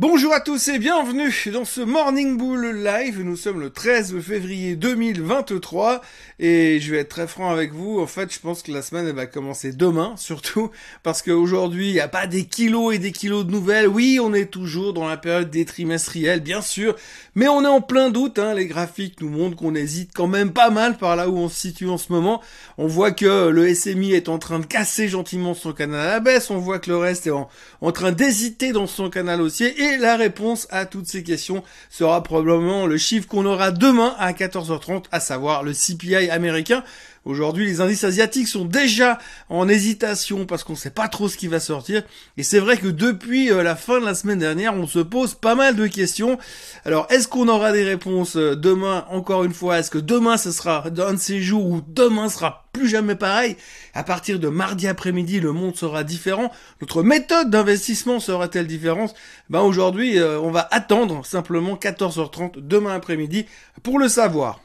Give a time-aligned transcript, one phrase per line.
[0.00, 3.20] Bonjour à tous et bienvenue dans ce Morning Bull Live.
[3.20, 6.00] Nous sommes le 13 février 2023
[6.38, 8.00] et je vais être très franc avec vous.
[8.00, 10.70] En fait, je pense que la semaine va commencer demain, surtout
[11.02, 13.86] parce qu'aujourd'hui il n'y a pas des kilos et des kilos de nouvelles.
[13.86, 16.96] Oui, on est toujours dans la période des trimestriels, bien sûr,
[17.34, 18.38] mais on est en plein doute.
[18.38, 18.54] Hein.
[18.54, 21.60] Les graphiques nous montrent qu'on hésite quand même pas mal par là où on se
[21.60, 22.40] situe en ce moment.
[22.78, 26.20] On voit que le SMI est en train de casser gentiment son canal à la
[26.20, 26.50] baisse.
[26.50, 30.66] On voit que le reste est en, train d'hésiter dans son canal haussier la réponse
[30.70, 35.62] à toutes ces questions sera probablement le chiffre qu'on aura demain à 14h30, à savoir
[35.62, 36.84] le CPI américain.
[37.26, 39.18] Aujourd'hui, les indices asiatiques sont déjà
[39.50, 42.02] en hésitation parce qu'on ne sait pas trop ce qui va sortir.
[42.38, 45.34] Et c'est vrai que depuis euh, la fin de la semaine dernière, on se pose
[45.34, 46.38] pas mal de questions.
[46.86, 49.04] Alors, est-ce qu'on aura des réponses euh, demain?
[49.10, 52.68] Encore une fois, est-ce que demain ce sera un de ces jours où demain sera
[52.72, 53.56] plus jamais pareil?
[53.92, 56.50] À partir de mardi après-midi, le monde sera différent.
[56.80, 59.14] Notre méthode d'investissement sera-t-elle différente?
[59.50, 63.44] Ben aujourd'hui, euh, on va attendre simplement 14h30 demain après-midi
[63.82, 64.60] pour le savoir.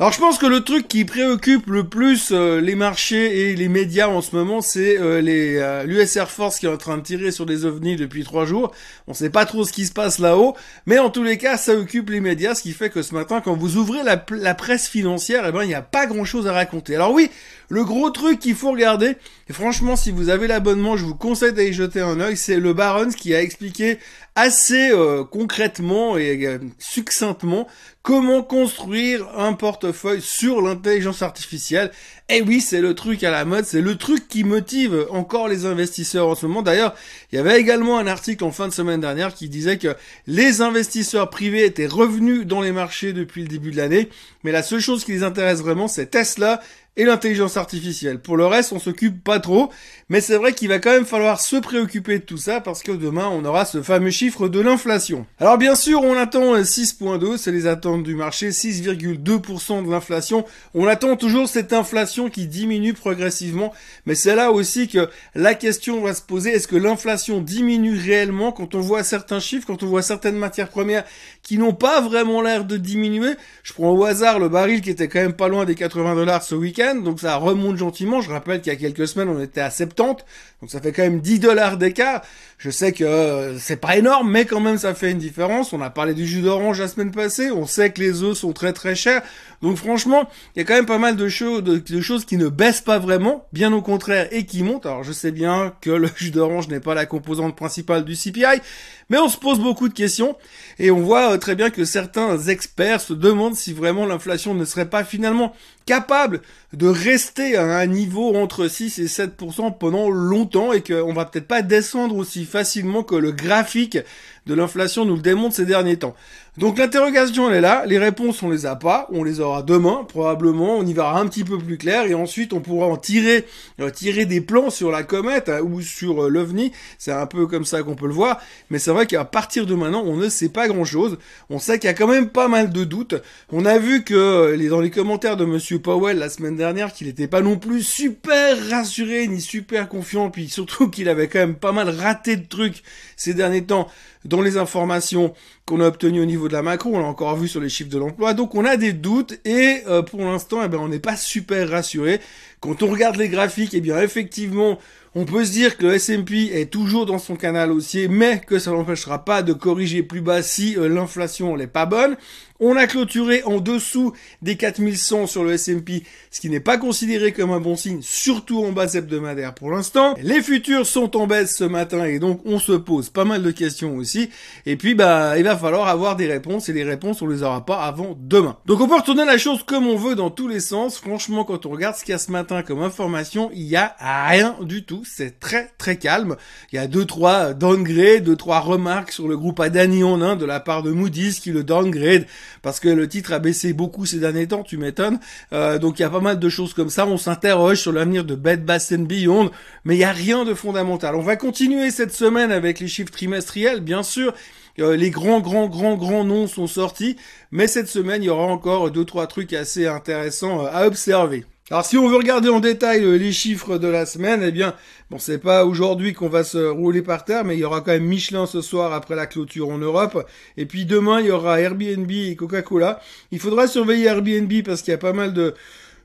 [0.00, 3.68] Alors je pense que le truc qui préoccupe le plus euh, les marchés et les
[3.68, 7.02] médias en ce moment, c'est euh, euh, l'US Air Force qui est en train de
[7.02, 8.72] tirer sur des ovnis depuis trois jours.
[9.08, 10.56] On sait pas trop ce qui se passe là-haut,
[10.86, 13.42] mais en tous les cas, ça occupe les médias, ce qui fait que ce matin,
[13.42, 14.16] quand vous ouvrez la,
[14.54, 16.94] presse financière, eh ben il n'y a pas grand-chose à raconter.
[16.94, 17.30] Alors oui,
[17.68, 19.18] le gros truc qu'il faut regarder,
[19.50, 22.72] et franchement, si vous avez l'abonnement, je vous conseille d'aller jeter un œil, c'est le
[22.72, 23.98] Barons qui a expliqué
[24.34, 24.92] assez
[25.30, 27.66] concrètement et succinctement
[28.02, 31.90] comment construire un portefeuille sur l'intelligence artificielle?
[32.28, 35.66] Eh oui, c'est le truc à la mode, c'est le truc qui motive encore les
[35.66, 36.62] investisseurs en ce moment.
[36.62, 36.94] D'ailleurs,
[37.30, 40.62] il y avait également un article en fin de semaine dernière qui disait que les
[40.62, 44.08] investisseurs privés étaient revenus dans les marchés depuis le début de l'année,
[44.44, 46.60] mais la seule chose qui les intéresse vraiment, c'est Tesla
[47.00, 48.18] et l'intelligence artificielle.
[48.18, 49.70] Pour le reste, on s'occupe pas trop,
[50.10, 52.92] mais c'est vrai qu'il va quand même falloir se préoccuper de tout ça parce que
[52.92, 55.24] demain, on aura ce fameux chiffre de l'inflation.
[55.38, 60.44] Alors bien sûr, on attend 6.2, c'est les attentes du marché, 6,2% de l'inflation.
[60.74, 63.72] On attend toujours cette inflation qui diminue progressivement,
[64.04, 68.52] mais c'est là aussi que la question va se poser, est-ce que l'inflation diminue réellement
[68.52, 71.04] quand on voit certains chiffres, quand on voit certaines matières premières
[71.50, 73.32] qui n'ont pas vraiment l'air de diminuer
[73.64, 76.44] Je prends au hasard le baril qui était quand même pas loin des 80 dollars
[76.44, 78.20] ce week-end, donc ça remonte gentiment.
[78.20, 80.24] Je rappelle qu'il y a quelques semaines, on était à 70,
[80.60, 82.22] donc ça fait quand même 10 dollars d'écart.
[82.56, 85.72] Je sais que euh, c'est pas énorme, mais quand même ça fait une différence.
[85.72, 88.52] On a parlé du jus d'orange la semaine passée, on sait que les œufs sont
[88.52, 89.22] très très chers.
[89.62, 92.98] Donc franchement, il y a quand même pas mal de choses, qui ne baissent pas
[92.98, 94.86] vraiment, bien au contraire, et qui montent.
[94.86, 98.62] Alors je sais bien que le jus d'orange n'est pas la composante principale du CPI,
[99.10, 100.36] mais on se pose beaucoup de questions,
[100.78, 104.64] et on voit euh, très bien que certains experts se demandent si vraiment l'inflation ne
[104.64, 105.52] serait pas finalement
[105.84, 106.40] capable
[106.72, 111.48] de rester à un niveau entre 6 et 7% pendant longtemps et qu'on va peut-être
[111.48, 113.98] pas descendre aussi facilement que le graphique
[114.46, 116.14] de l'inflation nous le démontre ces derniers temps.
[116.60, 120.04] Donc l'interrogation elle est là, les réponses on les a pas, on les aura demain
[120.06, 122.04] probablement, on y verra un petit peu plus clair.
[122.04, 123.46] Et ensuite on pourra en tirer
[123.80, 127.46] euh, tirer des plans sur la comète hein, ou sur euh, l'ovni, c'est un peu
[127.46, 130.28] comme ça qu'on peut le voir, mais c'est vrai qu'à partir de maintenant on ne
[130.28, 131.16] sait pas grand chose,
[131.48, 133.14] on sait qu'il y a quand même pas mal de doutes,
[133.50, 137.06] on a vu que euh, dans les commentaires de monsieur Powell la semaine dernière qu'il
[137.06, 141.54] n'était pas non plus super rassuré ni super confiant, puis surtout qu'il avait quand même
[141.54, 142.82] pas mal raté de trucs
[143.16, 143.88] ces derniers temps
[144.24, 145.32] dans les informations
[145.66, 147.90] qu'on a obtenues au niveau de la macro, on l'a encore vu sur les chiffres
[147.90, 150.98] de l'emploi, donc on a des doutes et euh, pour l'instant, eh ben, on n'est
[150.98, 152.20] pas super rassuré.
[152.60, 154.78] Quand on regarde les graphiques, eh bien effectivement,
[155.14, 158.60] on peut se dire que le S&P est toujours dans son canal haussier, mais que
[158.60, 162.16] ça n'empêchera pas de corriger plus bas si euh, l'inflation n'est pas bonne.
[162.62, 164.12] On a clôturé en dessous
[164.42, 168.62] des 4100 sur le S&P, ce qui n'est pas considéré comme un bon signe, surtout
[168.62, 170.14] en base hebdomadaire pour l'instant.
[170.22, 173.50] Les futurs sont en baisse ce matin et donc on se pose pas mal de
[173.50, 174.28] questions aussi.
[174.66, 177.64] Et puis bah il va falloir avoir des réponses et les réponses on les aura
[177.64, 178.58] pas avant demain.
[178.66, 180.98] Donc on peut retourner la chose comme on veut dans tous les sens.
[180.98, 183.96] Franchement quand on regarde ce qu'il y a ce matin comme information, il y a
[183.98, 184.99] rien du tout.
[185.04, 186.36] C'est très très calme.
[186.72, 190.44] Il y a deux trois downgrades, deux trois remarques sur le groupe Adani en de
[190.44, 192.26] la part de Moody's qui le downgrade
[192.62, 195.18] parce que le titre a baissé beaucoup ces derniers temps, tu m'étonnes.
[195.52, 197.06] Euh, donc il y a pas mal de choses comme ça.
[197.06, 199.50] On s'interroge sur l'avenir de Bed Bath Beyond,
[199.84, 201.14] mais il n'y a rien de fondamental.
[201.14, 204.34] On va continuer cette semaine avec les chiffres trimestriels, bien sûr.
[204.78, 207.16] Euh, les grands, grands, grands, grands noms sont sortis,
[207.50, 211.44] mais cette semaine, il y aura encore deux, trois trucs assez intéressants euh, à observer.
[211.72, 214.74] Alors si on veut regarder en détail euh, les chiffres de la semaine, eh bien,
[215.08, 217.92] bon, c'est pas aujourd'hui qu'on va se rouler par terre, mais il y aura quand
[217.92, 220.26] même Michelin ce soir après la clôture en Europe.
[220.56, 223.00] Et puis demain, il y aura Airbnb et Coca-Cola.
[223.30, 225.54] Il faudra surveiller Airbnb parce qu'il y a pas mal de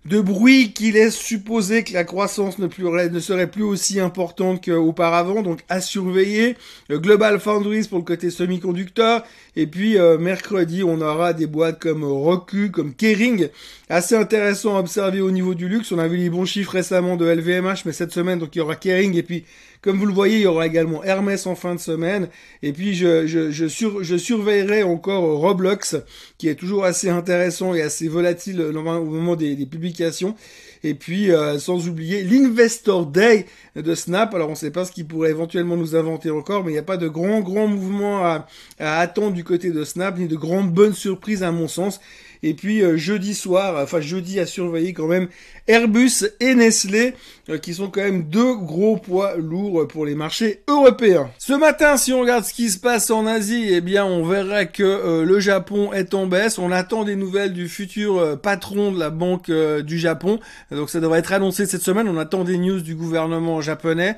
[0.05, 2.69] de bruit qui laisse supposer que la croissance ne,
[3.19, 6.55] serait plus aussi importante qu'auparavant, donc à surveiller.
[6.91, 9.23] Global Foundries pour le côté semi-conducteur,
[9.55, 13.49] et puis euh, mercredi on aura des boîtes comme Roku, comme Kering,
[13.89, 15.91] assez intéressant à observer au niveau du luxe.
[15.91, 18.61] On a vu les bons chiffres récemment de LVMH, mais cette semaine donc il y
[18.61, 19.45] aura Kering, et puis
[19.81, 22.29] comme vous le voyez, il y aura également Hermès en fin de semaine.
[22.63, 23.67] Et puis je, je, je,
[24.01, 25.97] je surveillerai encore Roblox,
[26.39, 30.35] qui est toujours assez intéressant et assez volatile au moment des publications.
[30.85, 34.35] Et puis euh, sans oublier l'Investor Day de Snap.
[34.35, 36.79] Alors on ne sait pas ce qu'il pourrait éventuellement nous inventer encore, mais il n'y
[36.79, 38.47] a pas de grand grand mouvement à,
[38.77, 41.99] à attendre du côté de Snap, ni de grandes bonnes surprises à mon sens.
[42.45, 45.29] Et puis euh, jeudi soir, enfin jeudi à surveiller quand même
[45.67, 47.15] Airbus et Nestlé,
[47.49, 51.31] euh, qui sont quand même deux gros poids lourds pour les marchés européens.
[51.39, 54.65] Ce matin, si on regarde ce qui se passe en Asie, eh bien on verra
[54.65, 56.59] que euh, le Japon est en baisse.
[56.59, 60.39] On attend des nouvelles du futur patron de la banque du Japon.
[60.69, 62.07] Donc ça devrait être annoncé cette semaine.
[62.07, 64.17] On attend des news du gouvernement japonais.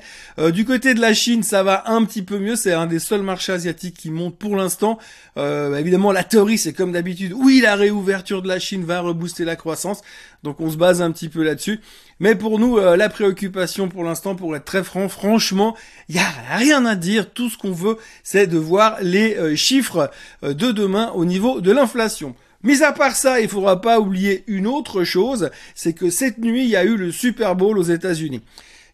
[0.52, 2.56] du côté de la Chine, ça va un petit peu mieux.
[2.56, 4.98] C'est un des seuls marchés asiatiques qui monte pour l'instant.
[5.36, 7.32] évidemment, la théorie, c'est comme d'habitude.
[7.34, 7.74] Oui, la
[8.22, 10.00] de la Chine va rebooster la croissance.
[10.42, 11.80] Donc on se base un petit peu là-dessus.
[12.20, 15.76] Mais pour nous, euh, la préoccupation pour l'instant, pour être très franc, franchement,
[16.08, 17.30] il y a rien à dire.
[17.30, 20.10] Tout ce qu'on veut, c'est de voir les euh, chiffres
[20.42, 22.34] euh, de demain au niveau de l'inflation.
[22.64, 26.64] Mis à part ça, il faudra pas oublier une autre chose, c'est que cette nuit,
[26.64, 28.42] il y a eu le Super Bowl aux États-Unis.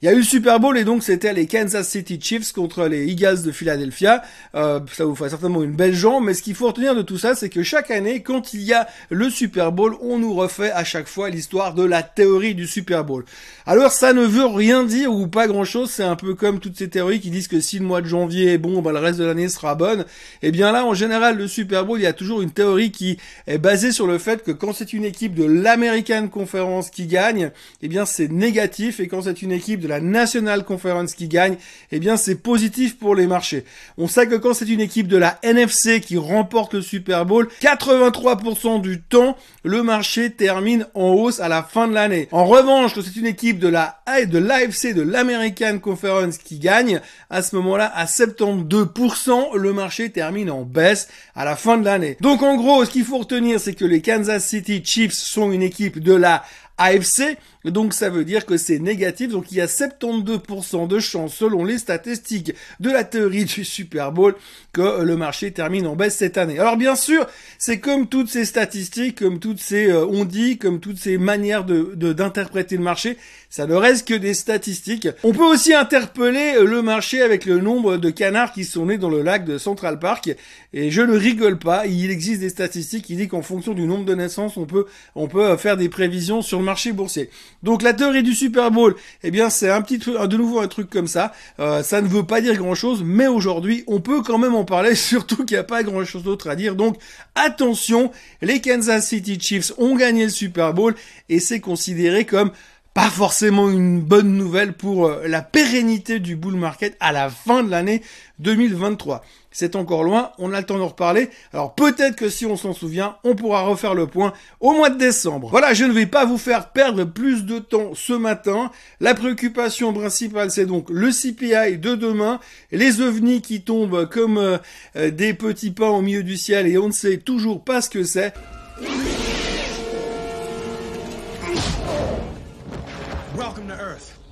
[0.02, 2.88] Il y a eu le Super Bowl et donc c'était les Kansas City Chiefs contre
[2.88, 4.23] les Eagles de Philadelphia.
[4.55, 7.17] Euh, ça vous fera certainement une belle jambe, mais ce qu'il faut retenir de tout
[7.17, 10.73] ça, c'est que chaque année, quand il y a le Super Bowl, on nous refait
[10.73, 13.25] à chaque fois l'histoire de la théorie du Super Bowl.
[13.67, 16.76] Alors ça ne veut rien dire ou pas grand chose, c'est un peu comme toutes
[16.76, 19.19] ces théories qui disent que si le mois de janvier est bon, bah, le reste
[19.19, 20.00] de l'année sera bonne.
[20.43, 22.91] Et eh bien là, en général, le Super Bowl, il y a toujours une théorie
[22.91, 27.06] qui est basée sur le fait que quand c'est une équipe de l'American Conference qui
[27.06, 31.28] gagne, eh bien c'est négatif, et quand c'est une équipe de la National Conference qui
[31.28, 31.56] gagne,
[31.92, 33.64] eh bien c'est positif pour les marchés.
[33.98, 37.48] On sait que quand c'est une équipe de la NFC qui remporte le Super Bowl,
[37.60, 42.28] 83% du temps, le marché termine en hausse à la fin de l'année.
[42.32, 47.00] En revanche, quand c'est une équipe de la de l'AFC, de l'American Conference qui gagne,
[47.31, 52.16] à ce moment-là, à 72%, le marché termine en baisse à la fin de l'année.
[52.20, 55.62] Donc en gros, ce qu'il faut retenir, c'est que les Kansas City Chiefs sont une
[55.62, 56.44] équipe de la
[56.78, 57.36] AFC.
[57.64, 59.30] Donc ça veut dire que c'est négatif.
[59.30, 64.12] Donc il y a 72% de chances selon les statistiques de la théorie du Super
[64.12, 64.34] Bowl
[64.72, 66.58] que le marché termine en baisse cette année.
[66.58, 67.26] Alors bien sûr,
[67.58, 71.64] c'est comme toutes ces statistiques, comme toutes ces euh, on dit, comme toutes ces manières
[71.64, 73.16] de d'interpréter le marché,
[73.48, 75.08] ça ne reste que des statistiques.
[75.22, 79.08] On peut aussi interpeller le marché avec le nombre de canards qui sont nés dans
[79.08, 80.34] le lac de Central Park.
[80.72, 84.04] Et je ne rigole pas, il existe des statistiques qui disent qu'en fonction du nombre
[84.04, 87.31] de naissances, on peut on peut faire des prévisions sur marché boursier.
[87.62, 90.69] Donc la théorie du Super Bowl, eh bien c'est un petit truc, de nouveau un
[90.69, 91.32] truc comme ça.
[91.61, 94.64] Euh, ça ne veut pas dire grand chose, mais aujourd'hui on peut quand même en
[94.64, 96.75] parler, surtout qu'il n'y a pas grand chose d'autre à dire.
[96.75, 96.96] Donc
[97.34, 98.11] attention,
[98.43, 100.94] les Kansas City Chiefs ont gagné le Super Bowl
[101.28, 102.50] et c'est considéré comme
[102.94, 107.64] pas forcément une bonne nouvelle pour euh, la pérennité du bull market à la fin
[107.64, 108.02] de l'année
[108.38, 109.25] 2023.
[109.50, 111.29] C'est encore loin, on a le temps d'en reparler.
[111.52, 114.99] Alors peut-être que si on s'en souvient, on pourra refaire le point au mois de
[114.99, 115.49] décembre.
[115.50, 118.70] Voilà, je ne vais pas vous faire perdre plus de temps ce matin.
[119.00, 124.58] La préoccupation principale, c'est donc le CPI de demain, les ovnis qui tombent comme euh,
[124.96, 127.91] euh, des petits pains au milieu du ciel et on ne sait toujours pas ce
[127.91, 128.32] que c'est.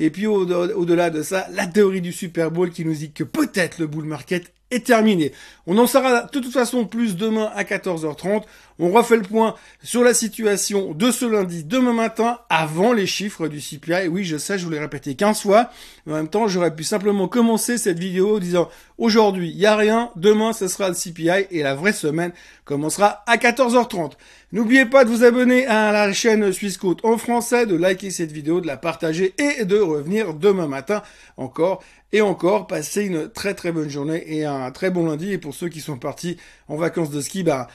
[0.02, 3.78] Et puis au-delà de ça, la théorie du Super Bowl qui nous dit que peut-être
[3.78, 5.32] le bull market est terminé.
[5.66, 8.42] On en saura de toute façon plus demain à 14h30.
[8.78, 13.46] On refait le point sur la situation de ce lundi, demain matin, avant les chiffres
[13.46, 14.08] du CPI.
[14.08, 15.70] Oui, je sais, je vous l'ai répété 15 fois.
[16.04, 19.66] Mais en même temps, j'aurais pu simplement commencer cette vidéo en disant aujourd'hui, il n'y
[19.66, 20.10] a rien.
[20.16, 22.32] Demain, ce sera le CPI et la vraie semaine
[22.64, 24.12] commencera à 14h30.
[24.50, 28.60] N'oubliez pas de vous abonner à la chaîne Suisse en français, de liker cette vidéo,
[28.60, 31.02] de la partager et de revenir demain matin
[31.36, 32.66] encore et encore.
[32.66, 35.32] Passez une très très bonne journée et un très bon lundi.
[35.32, 36.36] Et pour ceux qui sont partis
[36.68, 37.68] en vacances de ski, bah,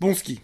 [0.00, 0.40] bon ski.